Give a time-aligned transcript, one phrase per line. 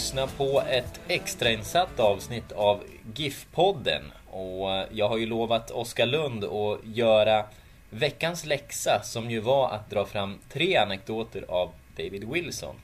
[0.00, 4.02] Lyssna på ett extrainsatt avsnitt av GIF-podden.
[4.30, 7.44] Och eh, jag har ju lovat Oskar Lund att göra
[7.90, 12.76] veckans läxa som ju var att dra fram tre anekdoter av David Wilson.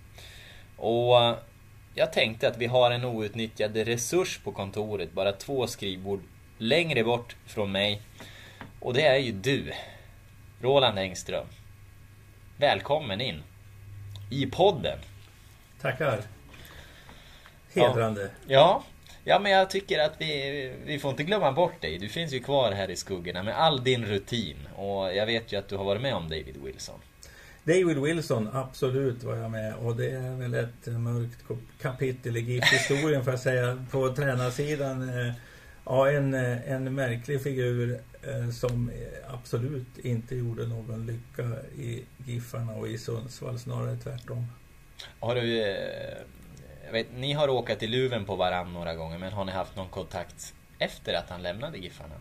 [0.77, 1.37] Och eh,
[1.95, 6.21] jag tänkte att vi har en outnyttjad resurs på kontoret, bara två skrivbord
[6.59, 8.02] längre bort från mig.
[8.80, 9.73] Och det är ju du,
[10.60, 11.46] Roland Engström.
[12.57, 13.43] Välkommen in
[14.30, 14.99] i podden.
[15.80, 16.35] Tackar.
[17.77, 18.30] Hedrande.
[18.46, 18.85] Ja.
[19.24, 19.38] ja.
[19.38, 21.99] Men jag tycker att vi, vi får inte glömma bort dig.
[21.99, 24.57] Du finns ju kvar här i skuggorna med all din rutin.
[24.77, 27.01] Och jag vet ju att du har varit med om David Wilson.
[27.65, 29.74] David Wilson, absolut var jag med.
[29.74, 31.38] Och det är väl ett mörkt
[31.83, 33.87] kapitel i GIF-historien får jag säga.
[33.90, 35.09] På tränarsidan.
[35.09, 35.33] Eh,
[35.85, 38.90] ja, en, en märklig figur eh, som
[39.29, 41.43] absolut inte gjorde någon lycka
[41.79, 43.59] i Giffarna och i Sundsvall.
[43.59, 44.46] Snarare tvärtom.
[45.21, 46.16] Har du eh,
[46.92, 49.88] vet, ni har åkat i luven på varann några gånger, men har ni haft någon
[49.88, 52.15] kontakt efter att han lämnade Giffarna?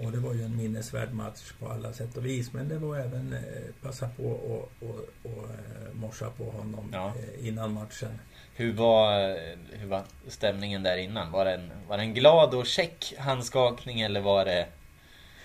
[0.00, 2.52] Och det var ju en minnesvärd match på alla sätt och vis.
[2.52, 3.40] Men det var även eh,
[3.82, 7.06] passa på och, och, och eh, morsa på honom ja.
[7.06, 8.18] eh, innan matchen.
[8.54, 9.36] Hur var, eh,
[9.72, 11.32] hur var stämningen där innan?
[11.32, 14.66] Var det, en, var det en glad och check handskakning eller var det...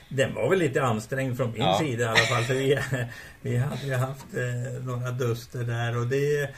[0.09, 1.79] Den var väl lite ansträngd från min ja.
[1.79, 2.43] sida i alla fall.
[2.43, 2.79] För vi,
[3.41, 4.27] vi hade ju haft
[4.81, 6.49] några duster där och det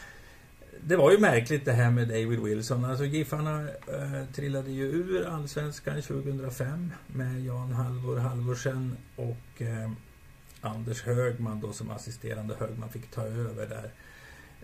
[0.87, 2.85] det var ju märkligt det här med David Wilson.
[2.85, 9.91] Alltså Giffarna eh, trillade ju ur Allsvenskan 2005 med Jan Halvor Halvorsen och eh,
[10.61, 13.91] Anders Högman då som assisterande Högman fick ta över där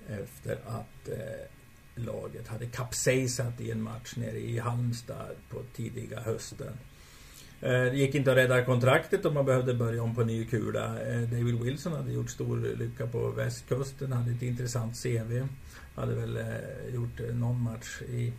[0.07, 1.45] efter att eh,
[1.95, 6.73] laget hade kapsejsat i en match nere i Halmstad på tidiga hösten.
[7.61, 10.85] Eh, det gick inte att rädda kontraktet och man behövde börja om på ny kula.
[10.85, 15.47] Eh, David Wilson hade gjort stor lycka på västkusten, hade ett intressant CV.
[15.99, 18.33] Hade väl eh, gjort någon match i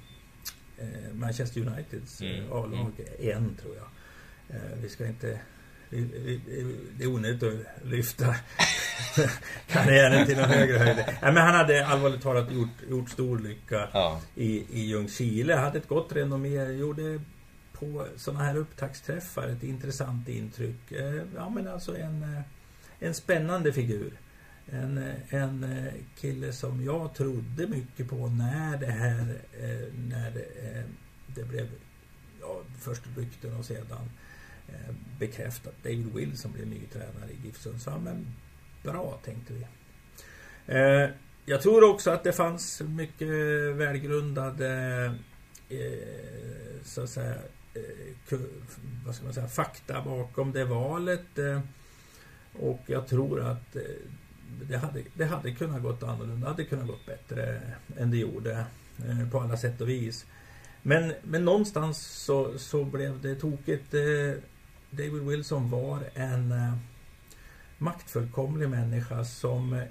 [1.13, 2.53] Manchester Uniteds mm.
[2.53, 2.93] A-lag.
[3.19, 3.37] Mm.
[3.37, 3.87] En tror jag.
[4.83, 5.41] Vi ska inte...
[5.91, 8.25] Det är onödigt att lyfta
[9.67, 10.97] karriären till någon högre höjd.
[11.23, 14.21] men han hade allvarligt talat gjort, gjort stor lycka ja.
[14.35, 15.55] i, i Ljungskile.
[15.55, 16.65] Hade ett gott renommé.
[16.65, 17.21] Gjorde
[17.81, 20.93] på sådana här upptaktsträffar ett intressant intryck.
[20.93, 22.43] Eh, ja men alltså en, eh,
[22.99, 24.13] en spännande figur.
[24.73, 30.79] En, en eh, kille som jag trodde mycket på när det här eh, när det,
[30.79, 30.85] eh,
[31.27, 31.69] det blev
[32.41, 34.11] ja, först rykten och sedan
[35.19, 35.75] bekräftat.
[35.83, 38.01] David Wilson blev ny tränare i GIF Sundsvall.
[38.01, 38.27] Men
[38.83, 39.67] bra tänkte vi.
[41.45, 43.29] Jag tror också att det fanns mycket
[43.77, 45.15] välgrundade
[46.85, 47.35] så att säga
[49.07, 51.39] vad ska man säga, fakta bakom det valet.
[52.53, 53.77] Och jag tror att
[54.69, 57.61] det, hade, det hade kunnat gått annorlunda, det hade kunnat gått bättre
[57.97, 58.65] än det gjorde
[59.09, 60.27] eh, på alla sätt och vis.
[60.83, 63.95] Men, men någonstans så, så blev det tokigt.
[63.95, 64.43] Eh,
[64.91, 66.75] David Wilson var en eh,
[67.79, 69.83] maktfullkomlig människa som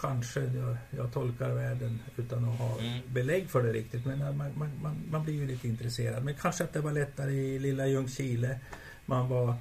[0.00, 3.00] kanske, jag, jag, tolkar världen utan att ha mm.
[3.12, 6.24] belägg för det riktigt, men man, man, man, man, blir ju lite intresserad.
[6.24, 8.60] Men kanske att det var lättare i lilla Ljungskile.
[9.06, 9.54] Man var,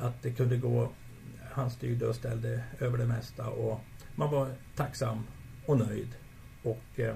[0.00, 0.92] att det kunde gå,
[1.58, 3.80] han styrde och ställde över det mesta och
[4.14, 5.24] man var tacksam
[5.66, 6.08] och nöjd.
[6.62, 7.14] Och eh,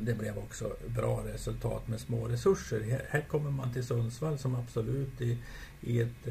[0.00, 2.80] det blev också bra resultat med små resurser.
[2.80, 5.38] Här, här kommer man till Sundsvall som absolut i,
[5.80, 6.26] i ett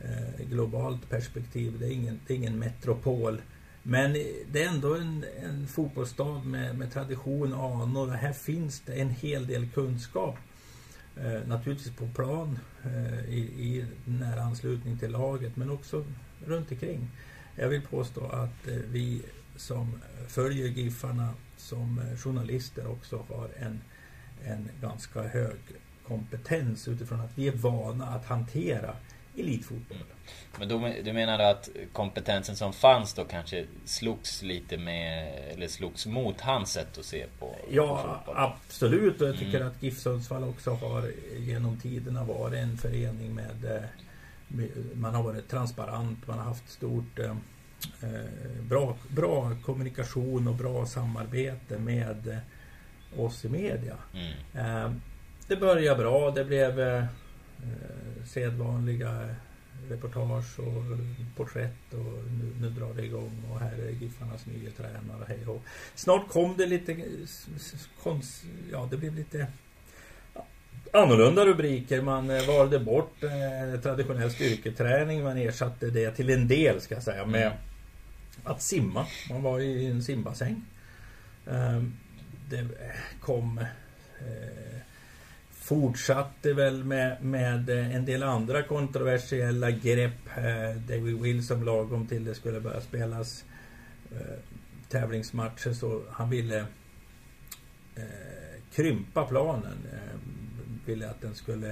[0.00, 3.40] eh, globalt perspektiv, det är ingen, det är ingen metropol
[3.82, 4.12] men
[4.52, 8.08] det är ändå en, en fotbollsstad med, med tradition, anor.
[8.08, 10.36] Här finns det en hel del kunskap.
[11.16, 16.04] Eh, naturligtvis på plan eh, i, i nära anslutning till laget men också
[16.46, 17.10] runt omkring.
[17.56, 19.22] Jag vill påstå att eh, vi
[19.56, 23.80] som följer Giffarna som journalister också har en,
[24.44, 25.58] en ganska hög
[26.06, 28.94] kompetens utifrån att vi är vana att hantera
[29.36, 29.98] elitfotboll.
[30.58, 36.06] Men då, du menar att kompetensen som fanns då kanske slogs lite med, eller slogs
[36.06, 38.34] mot hans sätt att se på, ja, fotboll?
[38.36, 39.20] Absolut.
[39.20, 39.68] Och jag tycker mm.
[39.68, 43.88] att GIF Sundsvall också har genom tiderna varit en förening med, eh, med
[44.94, 47.36] man har varit transparent, man har haft stort eh,
[48.02, 53.96] eh bra, bra kommunikation och bra samarbete med eh, oss i media.
[54.14, 55.00] Mm.
[55.48, 57.06] Det började bra, det blev
[58.24, 59.34] sedvanliga
[59.88, 60.84] reportage och
[61.36, 65.62] porträtt och nu, nu drar det igång och här är Giffarnas nya tränare hej och
[65.94, 66.96] Snart kom det lite
[68.02, 69.46] konst, ja det blev lite
[70.92, 72.02] annorlunda rubriker.
[72.02, 75.22] Man eh, valde bort eh, traditionell styrketräning.
[75.22, 77.58] Man ersatte det till en del ska jag säga med mm.
[78.44, 79.06] att simma.
[79.30, 80.64] Man var i en simbassäng.
[81.46, 81.82] Ehm, eh,
[82.50, 82.66] det
[83.20, 84.80] kom eh,
[85.50, 90.28] fortsatte väl med, med eh, en del andra kontroversiella grepp.
[90.36, 93.44] Eh, David Wilson lagom till det skulle börja spelas
[94.88, 96.58] tävlingsmatcher så han ville
[97.96, 99.86] eh, krympa planen.
[99.92, 100.37] Ehm,
[100.88, 101.68] Ville att den skulle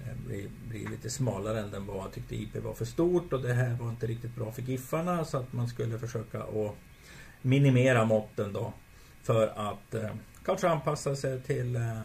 [0.00, 2.00] eh, bli, bli, lite smalare än den var.
[2.00, 5.24] Han tyckte IP var för stort och det här var inte riktigt bra för Giffarna
[5.24, 6.76] så att man skulle försöka att
[7.42, 8.72] minimera måtten då.
[9.22, 10.10] För att eh,
[10.44, 12.00] kanske anpassa sig till eh,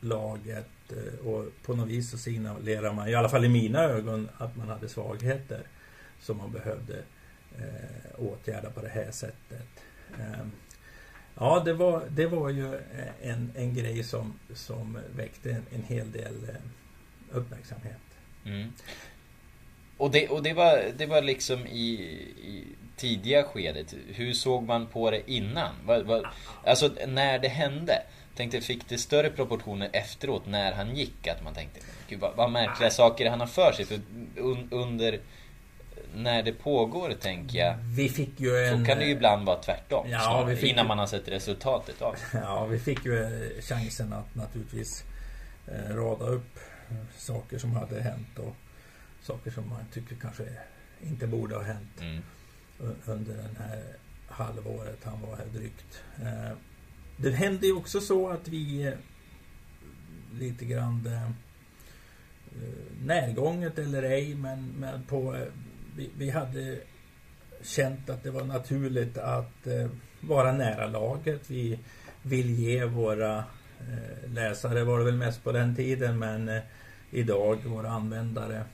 [0.00, 4.28] laget eh, och på något vis så signalerar man, i alla fall i mina ögon,
[4.38, 5.66] att man hade svagheter
[6.20, 7.02] som man behövde
[7.58, 9.66] eh, åtgärda på det här sättet.
[10.20, 10.50] Ehm,
[11.36, 12.78] Eh, ja, det var, det var ju
[13.22, 18.00] en, en grej som, som väckte en, en hel del eh, uppmärksamhet.
[18.44, 18.72] Mm.
[19.96, 21.92] Och, det, och det, var, det var liksom i,
[22.42, 22.64] i
[22.96, 23.94] tidiga skedet.
[24.08, 25.74] Hur såg man på det innan?
[25.86, 26.32] Var, var,
[26.64, 28.02] alltså när det hände
[28.36, 31.28] tänkte, fick det större proportioner efteråt när han gick?
[31.28, 33.84] Att man tänkte, gud vad, vad märkliga saker han har för sig.
[33.84, 34.00] För
[34.36, 35.20] un, under
[36.14, 37.76] när det pågår, tänker jag.
[37.96, 38.78] Vi fick ju en...
[38.80, 40.06] Så kan det ju ibland vara tvärtom.
[40.10, 44.12] Ja, vi fick innan man har sett resultatet av Ja, vi fick ju eh, chansen
[44.12, 45.04] att naturligtvis
[45.66, 46.58] eh, rada upp
[47.16, 48.56] saker som hade hänt och
[49.22, 50.44] saker som man tycker kanske
[51.02, 52.22] inte borde ha hänt mm.
[53.04, 53.82] under den här
[54.28, 56.02] halvåret han var här drygt.
[56.22, 56.56] Eh,
[57.16, 58.92] det hände ju också så att vi eh,
[60.38, 61.30] lite grann eh,
[63.04, 65.46] närgånget eller ej men, men på eh,
[65.96, 66.78] vi, vi, hade
[67.62, 69.90] känt att det var naturligt att eh,
[70.20, 71.50] vara nära laget.
[71.50, 71.78] Vi
[72.22, 73.38] vill ge våra
[73.80, 76.62] eh, läsare, var det väl mest på den tiden, men eh,
[77.10, 78.64] idag våra användare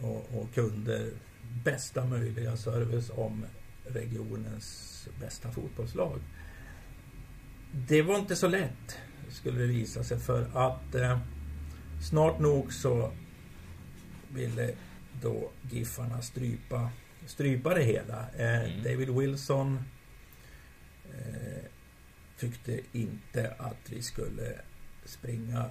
[0.00, 1.10] och, och, kunder
[1.64, 3.46] bästa möjliga service om
[3.84, 6.20] regionens bästa fotbollslag.
[7.72, 8.98] Det var inte så lätt,
[9.28, 11.18] skulle det visa sig, för att eh,
[12.02, 13.12] snart nog så
[14.28, 14.74] ville
[15.22, 16.90] då Giffarna strypa,
[17.26, 18.26] strypa det hela.
[18.36, 18.82] Eh, mm.
[18.82, 19.78] David Wilson
[21.10, 21.64] eh,
[22.38, 24.52] tyckte inte att vi skulle
[25.04, 25.64] springa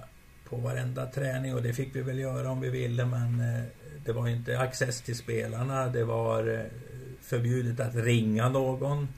[0.44, 3.64] på varenda träning och det fick vi väl göra om vi ville men eh,
[4.04, 5.86] det var inte access till spelarna.
[5.86, 6.64] Det var eh,
[7.20, 9.08] förbjudet att ringa någon.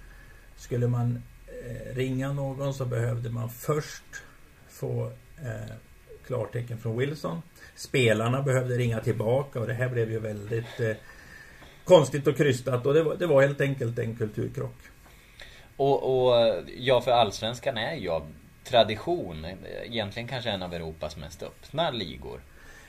[0.57, 1.23] Skulle man
[1.65, 4.23] Eh, ringa någon så behövde man först
[4.69, 5.13] få
[5.43, 5.75] eh,
[6.27, 7.43] klartecken från Wilson.
[7.75, 10.97] Spelarna behövde ringa tillbaka och det här blev ju väldigt eh,
[11.85, 14.77] konstigt och krystat och det var, det var helt enkelt en kulturkrock.
[15.77, 18.27] Och, och ja, för allsvenskan är ju av
[18.65, 19.47] tradition
[19.85, 22.41] egentligen kanske en av Europas mest öppna ligor.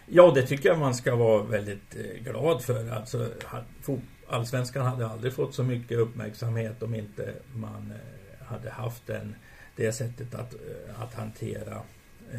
[0.05, 2.91] Ja, det tycker jag man ska vara väldigt eh, glad för.
[2.91, 3.29] Alltså,
[4.27, 9.35] allsvenskan hade aldrig fått så mycket uppmärksamhet om inte man eh, hade haft den,
[9.75, 11.81] det sättet att, eh, att hantera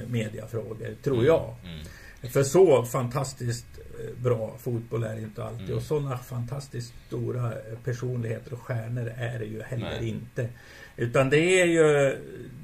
[0.06, 1.26] mediafrågor, tror mm.
[1.26, 1.54] jag.
[1.64, 1.86] Mm.
[2.32, 5.66] För så fantastiskt eh, bra fotboll är det inte alltid.
[5.66, 5.76] Mm.
[5.76, 7.52] Och sådana fantastiskt stora
[7.84, 10.08] personligheter och stjärnor är det ju heller Nej.
[10.08, 10.48] inte.
[10.96, 12.16] Utan det är ju,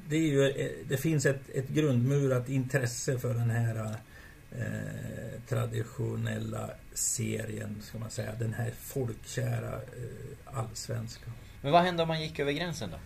[0.09, 3.95] det, är ju, det finns ett, ett grundmurat intresse för den här
[4.51, 8.31] eh, traditionella serien, ska man säga.
[8.39, 11.33] Den här folkkära eh, allsvenskan.
[11.61, 12.97] Men vad hände om man gick över gränsen då?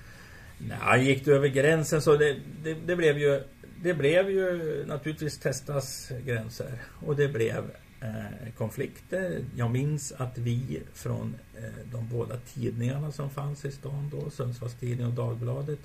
[0.58, 3.44] Nej, gick du över gränsen så det, det, det, blev ju
[3.82, 9.46] det blev ju naturligtvis testas gränser och det blev eh, konflikter.
[9.56, 14.74] Jag minns att vi från eh, de båda tidningarna som fanns i stan då, Sundsvalls
[14.74, 15.80] tidning och Dagbladet.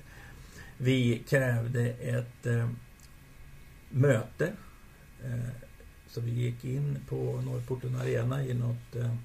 [0.77, 2.69] Vi krävde ett eh,
[3.89, 4.51] möte.
[5.23, 5.49] Eh,
[6.07, 9.15] så vi gick in på Norrporten Arena i något, eh,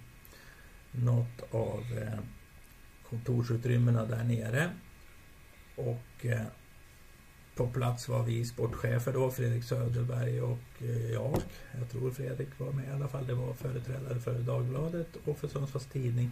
[0.93, 2.19] något av eh,
[3.09, 4.71] kontorsutrymmena där nere.
[5.77, 6.43] Och eh,
[7.59, 11.43] på plats var vi sportchefer då, Fredrik Söderberg och eh, jag.
[11.79, 13.27] Jag tror Fredrik var med i alla fall.
[13.27, 16.31] Det var företrädare för Dagbladet och för Sundsvalls Tidning.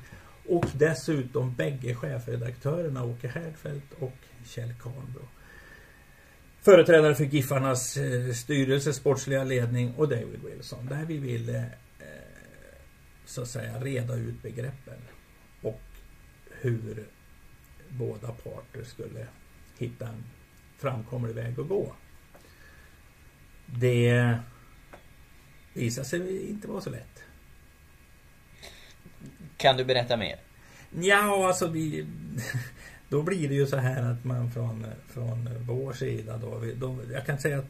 [0.49, 5.29] Och dessutom bägge chefredaktörerna Åke Härdfeldt och Kjell Karnbro.
[6.61, 10.87] Företrädare för Giffarnas eh, styrelse, sportsliga ledning och David Wilson.
[10.87, 11.59] Där vi ville
[11.99, 12.07] eh,
[13.25, 14.99] så att säga reda ut begreppen.
[15.63, 15.83] Och
[16.61, 17.05] hur
[17.89, 19.27] båda parter skulle
[19.79, 20.25] hitta en
[20.79, 21.93] framkomlig väg att gå.
[23.67, 24.39] Det
[25.73, 27.23] visade sig inte vara så lätt.
[29.57, 30.41] Kan du berätta mer?
[31.01, 32.07] Ja, alltså vi...
[33.09, 36.99] Då blir det ju så här att man från, från vår sida då, då...
[37.13, 37.67] Jag kan säga att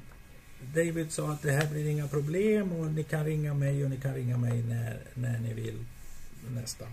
[0.74, 3.96] David sa att det här blir inga problem och ni kan ringa mig och ni
[3.96, 5.84] kan ringa mig när, när ni vill
[6.48, 6.88] nästan.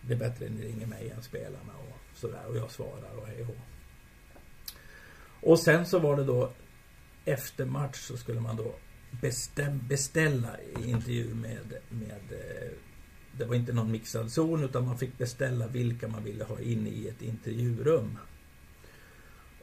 [0.00, 3.26] Det är bättre att ni ringer mig än spelarna och sådär och jag svarar och
[3.26, 3.56] hej och
[5.40, 6.52] och sen så var det då
[7.24, 8.74] efter match så skulle man då
[9.10, 12.72] bestäm, beställa intervju med, med eh,
[13.32, 16.86] det var inte någon mixad zon utan man fick beställa vilka man ville ha in
[16.86, 18.18] i ett intervjurum.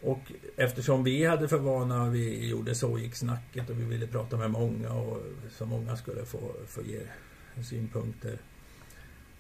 [0.01, 4.38] Och eftersom vi hade för vana, vi gjorde så gick snacket och vi ville prata
[4.38, 7.00] med många och så många skulle få, få ge
[7.63, 8.38] synpunkter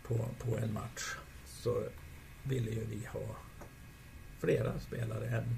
[0.03, 1.15] på, på en match.
[1.45, 1.83] Så
[2.43, 3.35] ville ju vi ha
[4.39, 5.57] flera spelare än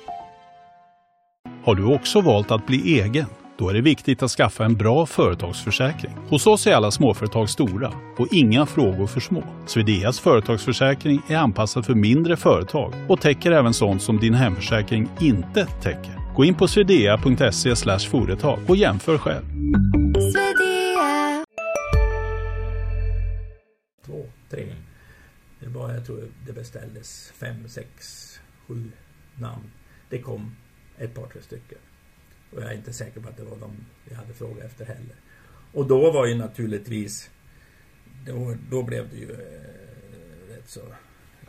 [1.63, 3.25] Har du också valt att bli egen?
[3.57, 6.11] Då är det viktigt att skaffa en bra företagsförsäkring.
[6.29, 9.43] Hos oss är alla småföretag stora och inga frågor för små.
[9.65, 15.65] Swedeas företagsförsäkring är anpassad för mindre företag och täcker även sånt som din hemförsäkring inte
[15.65, 16.33] täcker.
[16.35, 19.45] Gå in på swedea.se företag och jämför själv.
[24.05, 24.65] Två, tre.
[25.59, 27.95] Det var, jag tror det beställdes fem, sex,
[28.67, 28.91] sju
[29.35, 29.71] namn.
[30.09, 30.51] Det kom
[31.03, 31.77] ett par, tre stycken.
[32.51, 33.71] Och jag är inte säker på att det var de
[34.05, 35.15] vi hade frågat efter heller.
[35.73, 37.29] Och då var ju naturligtvis
[38.25, 40.81] då, då blev det ju eh, rätt så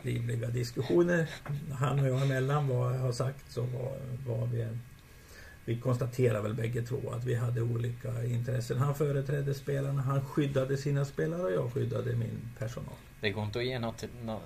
[0.01, 1.29] livliga diskussioner
[1.71, 2.67] han och jag emellan.
[2.67, 4.67] Vad jag har sagt så var, var vi
[5.65, 8.77] vi konstaterar väl bägge två att vi hade olika intressen.
[8.77, 12.95] Han företrädde spelarna, han skyddade sina spelare och jag skyddade min personal.
[13.21, 14.41] Det går inte att ge något, något,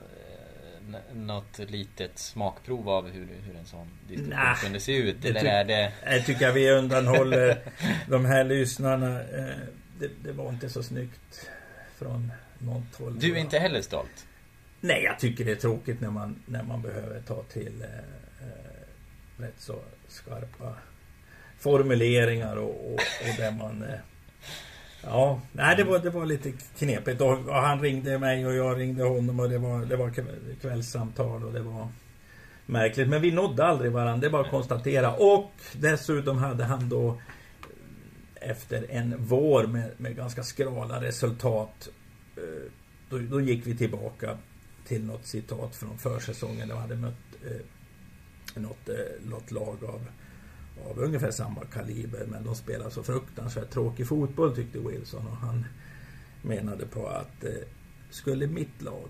[1.13, 5.25] något litet smakprov av hur, hur en sån diskussion nah, kunde se ut?
[5.25, 5.93] Eller är det...
[6.05, 7.57] Jag tycker vi undanhåller
[8.07, 9.21] de här lyssnarna.
[9.21, 9.57] Eh,
[9.99, 11.49] det, det, var inte så snyggt
[11.97, 13.19] från något håll.
[13.19, 14.27] Du är inte heller stolt?
[14.79, 18.77] Nej, jag tycker det är tråkigt när man, när man behöver ta till eh, eh
[19.37, 20.73] rätt så skarpa
[21.57, 23.83] formuleringar och, och, och där man...
[23.83, 23.99] Eh,
[25.03, 27.21] ja, nej det var, det var lite knepigt.
[27.21, 30.13] Och, och, han ringde mig och jag ringde honom och det var, det var
[30.61, 31.87] kvällssamtal och det var
[32.65, 33.07] märkligt.
[33.07, 35.13] Men vi nådde aldrig varandra, det är bara att konstatera.
[35.13, 37.17] Och dessutom hade han då
[38.41, 41.89] efter en vår med, med ganska skrala resultat
[42.35, 42.71] eh,
[43.09, 44.37] då, då, gick vi tillbaka
[44.87, 46.67] till något citat från försäsongen.
[46.67, 47.13] De hade mött
[47.45, 50.07] eh, något, eh, något lag av
[50.85, 55.65] av ungefär samma kaliber men de spelar så fruktansvärt tråkig fotboll tyckte Wilson och han
[56.41, 57.51] menade på att eh,
[58.09, 59.09] skulle mitt lag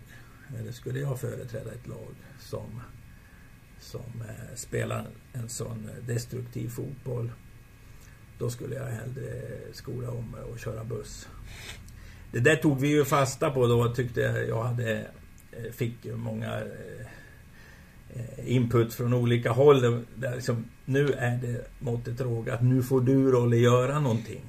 [0.59, 2.81] eller skulle jag företräda ett lag som
[3.79, 7.31] som eh, spelar en sån destruktiv fotboll
[8.39, 9.41] då skulle jag hellre
[9.74, 11.27] skola om och köra buss.
[12.31, 15.07] Det där tog vi ju fasta på då tyckte jag jag hade
[15.51, 17.07] eh, fick många Eh,
[18.15, 20.05] Eh, input från olika håll.
[20.15, 24.41] Där liksom, nu är det måttet råga att nu får du Rolle göra någonting.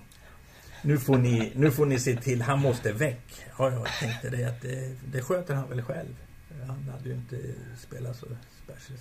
[0.83, 3.47] Nu får, ni, nu får ni se till, han måste väck.
[3.59, 6.17] Ja, jag tänkte det att det, det sköter han väl själv.
[6.67, 7.37] Han hade ju inte
[7.79, 8.27] spelat så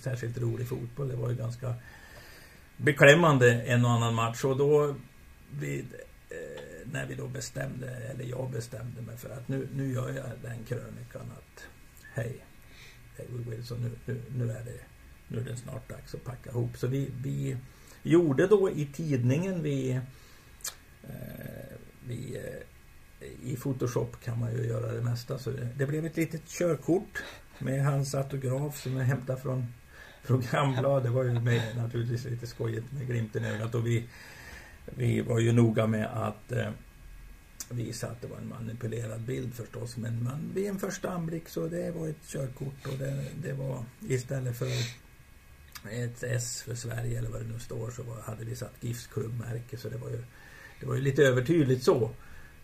[0.00, 1.08] särskilt rolig fotboll.
[1.08, 1.74] Det var ju ganska
[2.76, 4.44] beklämmande en och annan match.
[4.44, 4.94] Och då
[5.50, 5.86] vid,
[6.30, 10.26] eh, när vi då bestämde, eller jag bestämde mig för att nu, nu gör jag
[10.42, 11.64] den krönikan att
[12.14, 12.44] hej,
[13.18, 14.80] Eh, David Wilson, nu, nu, nu, är det,
[15.28, 16.76] nu är det snart dags att packa ihop.
[16.76, 17.56] Så vi, vi
[18.02, 19.90] gjorde då i tidningen vi,
[21.02, 25.38] eh, vi eh, i Photoshop kan man ju göra det mesta.
[25.38, 27.22] Så det, det blev ett litet körkort
[27.58, 29.66] med hans autograf som jag hämtade från
[30.26, 31.02] programblad.
[31.02, 34.08] Det var ju med, naturligtvis lite skojigt med glimten i ögat och vi,
[34.84, 36.70] vi var ju noga med att eh,
[37.72, 39.96] visa att det var en manipulerad bild förstås.
[39.96, 43.84] Men man, vid en första anblick så det var ett körkort och det, det var
[44.08, 44.68] istället för
[45.90, 49.06] ett S för Sverige eller vad det nu står så var, hade vi satt GIFs
[49.06, 50.22] klubbmärke så det var ju,
[50.80, 52.10] det var ju lite övertydligt så.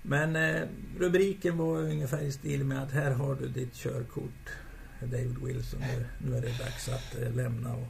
[0.03, 0.63] Men eh,
[0.99, 4.51] rubriken var ungefär i stil med att här har du ditt körkort
[5.01, 5.81] David Wilson.
[5.81, 7.87] Nu, nu är det dags att eh, lämna och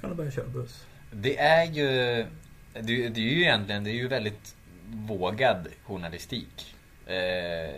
[0.00, 0.86] kan du börja köra buss.
[1.12, 1.86] Det är ju
[2.74, 4.56] det, det är ju egentligen det är ju väldigt
[4.92, 6.74] vågad journalistik.
[7.06, 7.74] Eh,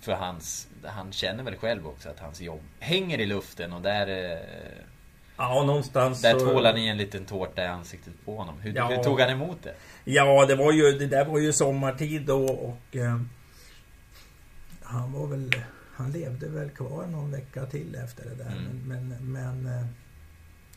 [0.00, 4.08] för hans, han känner väl själv också att hans jobb hänger i luften och där...
[4.08, 4.38] Eh,
[5.36, 6.50] ja, någonstans Där så...
[6.50, 8.60] tvålar ni en liten tårta i ansiktet på honom.
[8.60, 8.88] Hur, ja.
[8.88, 9.74] hur, tog han emot det?
[10.04, 12.96] Ja, det var ju, det där var ju sommartid då och...
[12.96, 13.20] Eh,
[14.82, 15.50] han var väl...
[15.94, 18.56] Han levde väl kvar någon vecka till efter det där.
[18.56, 18.82] Mm.
[18.86, 19.86] Men, men, men eh,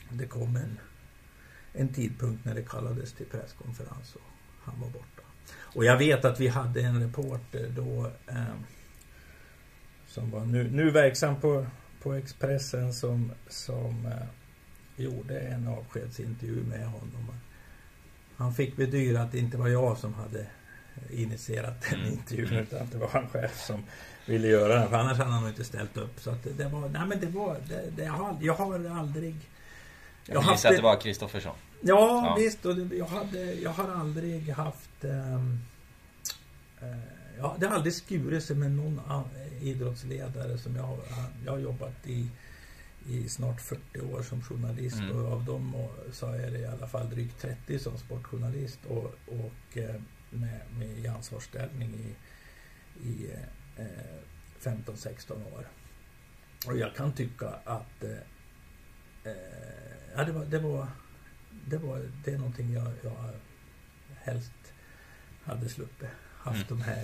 [0.09, 0.79] det kom en,
[1.73, 4.30] en tidpunkt när det kallades till presskonferens och
[4.63, 5.21] han var borta.
[5.53, 8.55] Och jag vet att vi hade en reporter då eh,
[10.07, 11.65] som var nu, nu verksam på,
[12.01, 17.31] på Expressen som, som eh, gjorde en avskedsintervju med honom.
[18.35, 20.45] Han fick bedyra att det inte var jag som hade
[21.09, 22.13] initierat den mm.
[22.13, 23.83] intervjun utan att det var han själv som
[24.25, 24.89] ville göra den.
[24.89, 26.19] För annars hade han inte ställt upp.
[26.19, 29.35] Så att det var, nej men det var, det, det, jag, har, jag har aldrig...
[30.25, 31.55] Jag, jag gissar att det var Kristoffersson.
[31.81, 32.65] Ja, ja, visst.
[32.65, 35.03] Och jag, hade, jag har aldrig haft...
[35.03, 35.59] Um,
[36.83, 36.97] uh,
[37.37, 39.01] ja, det har aldrig skurit sig med någon
[39.61, 40.97] idrottsledare som jag.
[41.45, 42.29] Jag har jobbat i,
[43.09, 45.17] i snart 40 år som journalist mm.
[45.17, 49.77] och av dem så är det i alla fall drygt 30 som sportjournalist och, och
[49.77, 52.15] eh, med, med i ansvarsställning i,
[53.07, 53.31] i
[53.77, 53.85] eh,
[54.61, 55.67] 15-16 år.
[56.67, 58.11] Och jag kan tycka att eh,
[59.23, 59.33] eh,
[60.15, 60.87] ja, det var, det var
[61.65, 63.29] det, var, det är någonting jag, jag
[64.15, 64.51] helst
[65.43, 66.09] hade sluppit.
[66.37, 66.79] Haft mm.
[66.79, 67.03] de här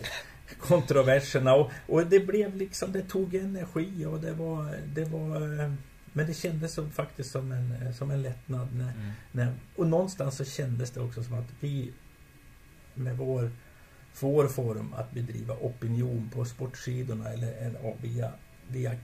[0.60, 5.72] kontroverserna och, och det blev liksom, det tog energi och det var, det var
[6.18, 8.76] men det kändes som, faktiskt som en, som en lättnad.
[8.76, 9.12] När, mm.
[9.32, 11.94] när, och någonstans så kändes det också som att vi
[12.94, 13.52] med vår,
[14.20, 18.32] vår form att bedriva opinion på sportsidorna eller, eller via,
[18.68, 18.96] via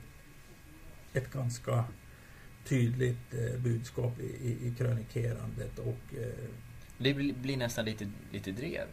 [1.13, 1.85] ett ganska
[2.67, 6.17] tydligt eh, budskap i, i, i krönikerandet och...
[6.17, 6.49] Eh,
[6.97, 8.87] det blir, nästan lite, lite drev?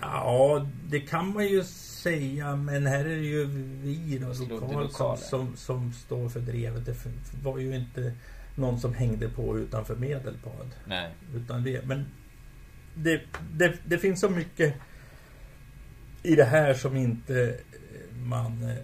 [0.00, 3.44] Ja, det kan man ju säga men här är det ju
[3.82, 6.86] vi då, lokal, som, som, som, står för drevet.
[6.86, 6.94] Det
[7.42, 8.14] var ju inte
[8.56, 10.70] någon som hängde på utanför Medelpad.
[10.86, 11.10] Nej.
[11.34, 12.06] Utan vi, men
[12.94, 13.20] det,
[13.52, 14.74] det, det finns så mycket
[16.22, 17.58] i det här som inte
[18.16, 18.76] man eh,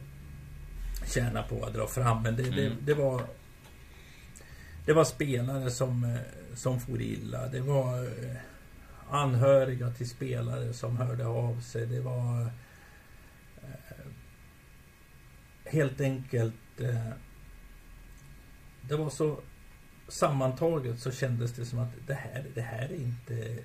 [1.07, 2.23] tjänar på att dra fram.
[2.23, 2.57] Men det, mm.
[2.57, 3.23] det, det var
[4.85, 7.49] det var spelare som, eh, som for illa.
[7.49, 8.37] Det var eh,
[9.11, 11.87] anhöriga till spelare som hörde av sig.
[11.87, 12.43] Det var
[13.62, 14.07] eh,
[15.64, 17.12] helt enkelt eh,
[18.90, 19.40] det var så
[20.09, 23.59] sammantaget så kändes det som att det här, det här är inte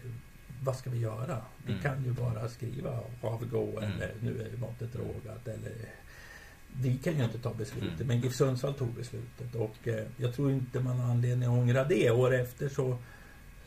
[0.64, 1.42] vad ska vi göra?
[1.66, 1.84] Vi mm.
[1.84, 3.84] kan ju bara skriva avgå mm.
[3.84, 5.74] eller nu är måttet rågat eller
[6.82, 8.08] vi kan ju inte ta beslutet, mm.
[8.08, 11.84] men GIF Sundsvall tog beslutet och eh, jag tror inte man har anledning att ångra
[11.84, 12.12] det.
[12.12, 12.98] År efter så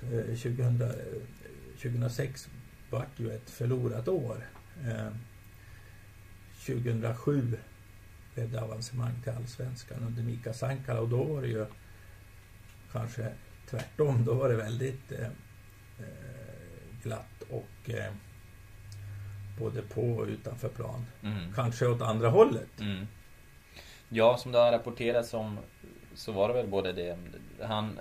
[0.02, 0.82] eh, 2000,
[1.82, 2.48] 2006
[2.90, 4.46] vart ju ett förlorat år.
[4.84, 5.12] Eh,
[6.66, 7.58] 2007
[8.34, 11.66] blev det avancemang till Allsvenskan under Mika Sankala och då var det ju
[12.92, 13.32] kanske
[13.70, 14.24] tvärtom.
[14.24, 15.26] Då var det väldigt eh,
[15.98, 16.08] eh
[17.02, 18.12] glatt och eh,
[19.58, 21.06] både på och utanför plan.
[21.22, 21.52] Mm.
[21.54, 22.80] Kanske åt andra hållet.
[22.80, 23.06] Mm.
[24.08, 25.58] Ja, som det har rapporterats om
[26.14, 27.18] så var det väl både det.
[27.62, 28.00] Han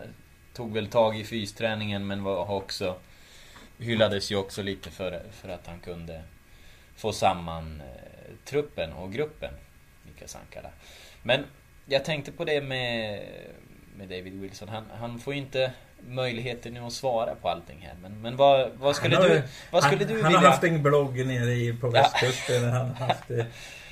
[0.54, 2.96] tog väl tag i fysträningen men var också
[3.78, 6.24] hyllades ju också lite för, för att han kunde
[6.96, 9.54] få samman eh, truppen och gruppen.
[10.06, 10.70] Mika Sankara.
[11.24, 11.44] Men
[11.86, 13.24] jag tänkte på det med,
[13.96, 14.70] med David Wilson.
[14.70, 15.74] Han, han får inte
[16.08, 17.96] möjligheter nu att svara på allting här.
[18.02, 20.40] Men, men vad, vad skulle har, du, vad skulle han, du han vilja...
[20.40, 22.64] har haft en blogg nere i, på västkusten.
[22.64, 22.70] Ja.
[22.70, 23.28] Han haft,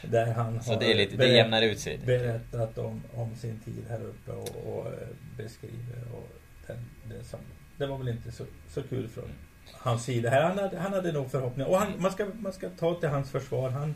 [0.02, 1.98] där han Så det, är lite, det jämnar ut sig?
[2.06, 6.04] Berättat om, om sin tid här uppe och, och eh, beskriver.
[6.14, 6.30] Och
[6.68, 7.40] den, det, som,
[7.78, 9.30] det var väl inte så, så kul från
[9.72, 10.30] hans sida.
[10.30, 11.70] Här, han, hade, han hade nog förhoppningar.
[11.70, 13.70] Och han, man, ska, man ska ta till hans försvar.
[13.70, 13.96] Han,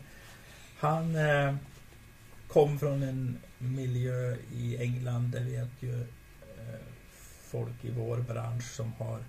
[0.79, 1.55] han eh,
[2.47, 5.31] kom från en miljö i England.
[5.31, 6.05] Där vet ju
[7.49, 9.19] folk i vår bransch som har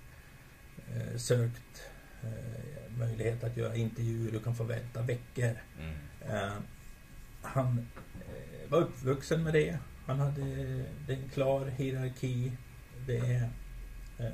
[0.95, 1.91] eh, sökt
[2.23, 4.33] eh, möjlighet att göra intervjuer.
[4.33, 5.57] Du kan få vänta veckor.
[5.79, 5.95] Mm.
[6.29, 6.53] Eh,
[7.43, 7.87] han
[8.21, 9.79] eh, var uppvuxen med det.
[10.07, 10.45] Han hade
[11.07, 12.53] det en klar hierarki.
[13.07, 13.51] Det är,
[14.19, 14.31] eh,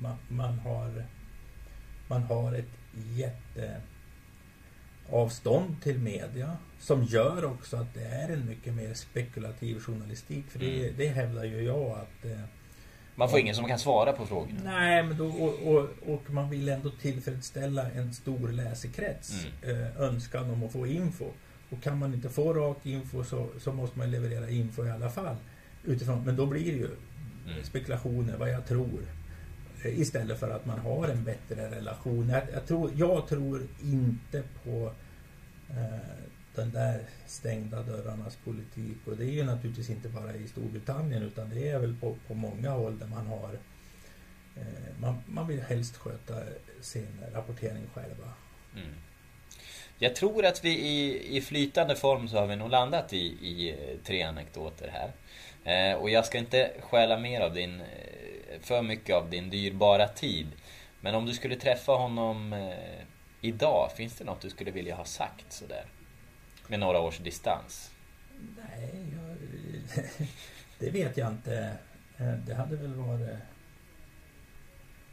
[0.00, 1.04] man, man, har,
[2.08, 2.78] man har ett
[5.06, 10.50] jätteavstånd till media som gör också att det är en mycket mer spekulativ journalistik.
[10.50, 10.94] För det, mm.
[10.96, 12.44] det hävdar ju jag att eh,
[13.20, 14.60] man får ingen som kan svara på frågorna.
[14.64, 19.80] Nej, men då, och, och, och man vill ändå tillfredsställa en stor läsekrets mm.
[19.80, 21.24] eh, önskan om att få info.
[21.70, 25.10] Och kan man inte få rak info så, så måste man leverera info i alla
[25.10, 25.36] fall.
[25.84, 27.64] Utifrån, men då blir det ju mm.
[27.64, 29.00] spekulationer, vad jag tror.
[29.84, 32.28] Eh, istället för att man har en bättre relation.
[32.28, 34.92] Jag, jag tror, jag tror inte på
[35.70, 36.20] eh,
[36.54, 38.96] den där stängda dörrarnas politik.
[39.06, 42.34] Och det är ju naturligtvis inte bara i Storbritannien utan det är väl på, på
[42.34, 43.58] många håll där man har
[44.56, 46.34] eh, man, man vill helst sköta
[46.80, 48.32] sin rapportering själva.
[48.74, 48.94] Mm.
[49.98, 53.70] Jag tror att vi i, i flytande form så har vi nog landat i, i
[53.70, 55.12] eh, tre anekdoter här.
[55.64, 60.08] Eh, och jag ska inte stjäla mer av din, eh, för mycket av din dyrbara
[60.08, 60.46] tid.
[61.00, 63.04] Men om du skulle träffa honom eh,
[63.40, 65.84] idag, finns det något du skulle vilja ha sagt sådär?
[66.70, 67.90] Med några års distans?
[68.56, 69.36] Nej, jag,
[70.78, 71.78] det vet jag inte.
[72.16, 73.38] Eh, det hade väl varit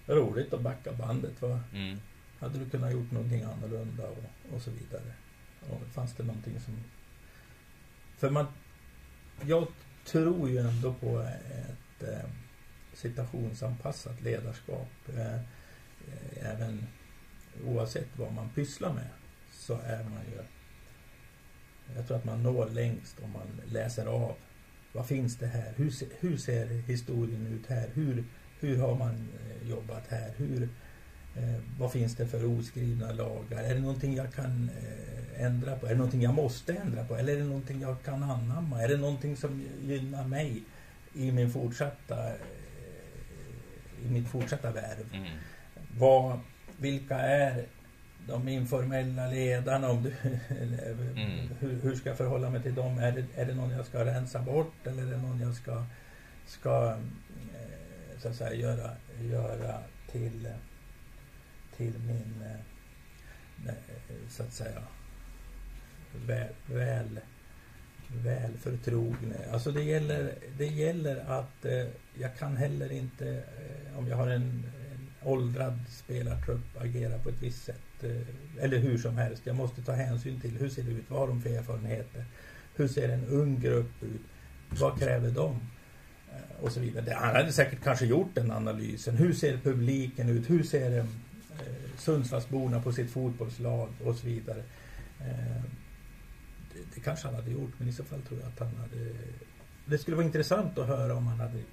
[0.07, 1.41] roligt att backa bandet.
[1.41, 1.59] Va?
[1.73, 1.99] Mm.
[2.39, 5.13] Hade du kunnat gjort någonting annorlunda och, och så vidare?
[5.69, 6.83] Och fanns det någonting som...
[8.17, 8.45] För man...
[9.41, 9.67] Jag
[10.05, 12.29] tror ju ändå på ett eh,
[12.93, 14.91] situationsanpassat ledarskap.
[15.17, 15.39] Eh,
[16.41, 16.87] även
[17.65, 19.09] oavsett vad man pysslar med
[19.51, 20.39] så är man ju
[21.95, 24.35] jag tror att man når längst om man läser av.
[24.93, 25.73] Vad finns det här?
[25.75, 27.89] Hur, hur ser historien ut här?
[27.93, 28.23] Hur,
[28.59, 30.31] hur har man eh, jobbat här?
[30.37, 30.63] Hur,
[31.35, 33.63] eh, vad finns det för oskrivna lagar?
[33.63, 35.85] Är det någonting jag kan eh, ändra på?
[35.85, 37.15] Är det någonting jag måste ändra på?
[37.15, 38.81] Eller är det någonting jag kan anamma?
[38.81, 40.63] Är det någonting som gynnar mig
[41.13, 42.35] i min fortsatta eh,
[44.05, 45.13] i mitt fortsatta värv?
[45.13, 45.27] Mm.
[45.97, 46.39] Vad,
[46.77, 47.65] vilka är
[48.25, 50.13] de informella ledarna, om du,
[50.49, 51.49] mm.
[51.59, 52.97] hur, hur, ska jag förhålla mig till dem?
[52.97, 55.83] Är det, är det någon jag ska rensa bort eller är det någon jag ska,
[56.45, 56.97] ska
[57.53, 59.79] eh, så att säga, göra, göra
[60.11, 60.49] till,
[61.77, 62.43] till min,
[63.67, 63.73] eh,
[64.29, 64.81] så att säga,
[66.25, 67.19] väl, väl,
[68.07, 69.35] väl förtrogne.
[69.51, 73.43] Alltså det gäller, det gäller att eh, jag kan heller inte,
[73.97, 74.41] om jag har en,
[74.91, 79.41] en åldrad spelartrupp, agera på ett visst sätt Eh, Eh, eller hur som helst.
[79.45, 82.25] Jag måste ta hänsyn till hur ser det ut, vad har de för erfarenheter?
[82.75, 84.21] Hur ser en ung grupp ut?
[84.69, 85.59] Vad kräver de?
[86.31, 87.13] Eh, och så vidare.
[87.13, 89.17] Han hade säkert kanske gjort den analysen.
[89.17, 90.49] Hur ser publiken ut?
[90.49, 91.05] Hur ser eh,
[91.97, 93.89] Sundsvallsborna på sitt fotbollslag?
[94.03, 94.63] Och så vidare.
[95.19, 95.61] Eh,
[96.73, 99.13] det, det, kanske han hade gjort, men i så fall tror jag att han hade...
[99.85, 101.63] Det skulle vara intressant att höra om han hade...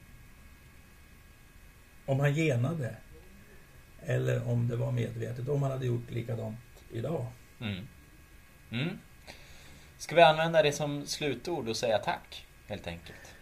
[2.07, 2.97] Om han genade
[4.07, 5.49] eller om det var medvetet.
[5.49, 6.57] Om man hade gjort likadant
[6.93, 7.27] idag.
[7.61, 7.89] Mm.
[8.71, 8.99] Mm.
[9.99, 13.35] Ska vi använda det som slutord och säga tack, helt enkelt?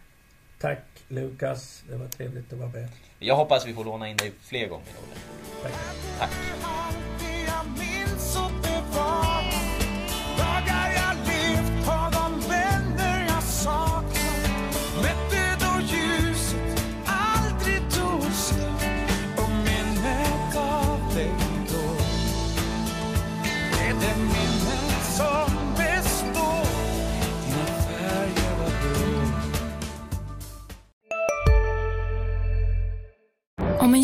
[0.59, 2.89] Tack Lukas, det var trevligt att vara med.
[3.19, 4.87] Jag hoppas vi får låna in dig fler gånger.
[5.63, 5.73] Tack.
[6.19, 6.62] tack.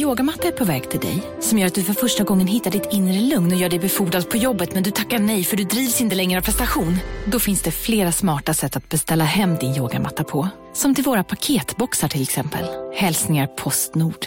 [0.08, 2.88] Yogamatta är på väg till dig, som gör att du för första gången hittar ditt
[2.92, 6.00] inre lugn och gör dig befordrad på jobbet men du tackar nej för du drivs
[6.00, 6.96] inte längre av prestation.
[7.26, 10.48] Då finns det flera smarta sätt att beställa hem din yogamatta på.
[10.72, 12.64] Som till våra paketboxar till exempel.
[12.94, 14.26] Hälsningar Postnord.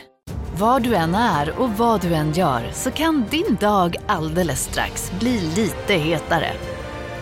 [0.58, 5.12] Var du än är och vad du än gör så kan din dag alldeles strax
[5.20, 6.52] bli lite hetare.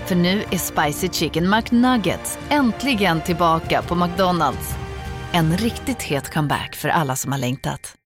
[0.05, 4.75] För nu är Spicy Chicken McNuggets äntligen tillbaka på McDonalds.
[5.31, 7.95] En riktigt het comeback för alla som har längtat.